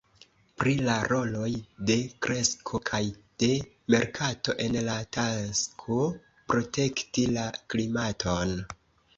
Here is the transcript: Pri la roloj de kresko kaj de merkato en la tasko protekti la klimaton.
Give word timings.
Pri 0.59 0.71
la 0.85 0.93
roloj 1.11 1.49
de 1.89 1.97
kresko 2.27 2.81
kaj 2.91 3.01
de 3.43 3.49
merkato 3.97 4.57
en 4.65 4.79
la 4.89 4.97
tasko 5.19 5.99
protekti 6.55 7.29
la 7.37 7.47
klimaton. 7.75 8.59